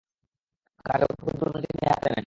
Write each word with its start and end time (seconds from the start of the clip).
কার্যকর 0.85 1.15
পরিকল্পনা 1.21 1.59
তিনি 1.65 1.83
হাতে 1.91 2.07
নেন। 2.09 2.19